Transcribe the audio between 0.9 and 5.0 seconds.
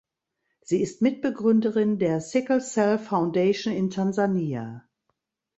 Mitbegründerin der Sickle Cell Foundation in Tansania.